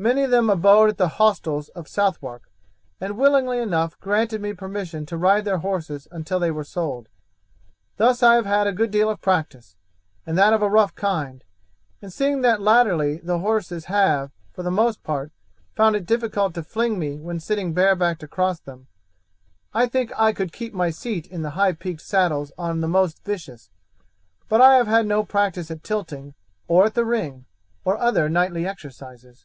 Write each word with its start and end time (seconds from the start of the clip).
Many 0.00 0.22
of 0.22 0.30
them 0.30 0.48
abode 0.48 0.90
at 0.90 0.96
the 0.96 1.08
hostels 1.08 1.70
at 1.74 1.88
Southwark, 1.88 2.48
and 3.00 3.18
willingly 3.18 3.58
enough 3.58 3.98
granted 3.98 4.40
me 4.40 4.52
permission 4.52 5.04
to 5.06 5.16
ride 5.16 5.44
their 5.44 5.58
horses 5.58 6.06
until 6.12 6.38
they 6.38 6.52
were 6.52 6.62
sold. 6.62 7.08
Thus 7.96 8.22
I 8.22 8.36
have 8.36 8.46
had 8.46 8.68
a 8.68 8.72
good 8.72 8.92
deal 8.92 9.10
of 9.10 9.20
practice, 9.20 9.74
and 10.24 10.38
that 10.38 10.52
of 10.52 10.62
a 10.62 10.70
rough 10.70 10.94
kind; 10.94 11.42
and 12.00 12.12
seeing 12.12 12.42
that 12.42 12.60
latterly 12.62 13.16
the 13.24 13.40
horses 13.40 13.86
have, 13.86 14.30
for 14.52 14.62
the 14.62 14.70
most 14.70 15.02
part, 15.02 15.32
found 15.74 15.96
it 15.96 16.06
difficult 16.06 16.54
to 16.54 16.62
fling 16.62 16.96
me 17.00 17.16
when 17.18 17.40
sitting 17.40 17.74
barebacked 17.74 18.22
across 18.22 18.60
them, 18.60 18.86
I 19.74 19.88
think 19.88 20.12
I 20.16 20.32
could 20.32 20.52
keep 20.52 20.72
my 20.72 20.90
seat 20.90 21.26
in 21.26 21.42
the 21.42 21.50
high 21.58 21.72
peaked 21.72 22.02
saddles 22.02 22.52
on 22.56 22.82
the 22.82 22.86
most 22.86 23.24
vicious, 23.24 23.68
but 24.48 24.60
I 24.60 24.76
have 24.76 24.86
had 24.86 25.06
no 25.06 25.24
practice 25.24 25.72
at 25.72 25.82
tilting, 25.82 26.34
or 26.68 26.84
at 26.84 26.94
the 26.94 27.04
ring, 27.04 27.46
or 27.84 27.98
other 27.98 28.28
knightly 28.28 28.64
exercises." 28.64 29.44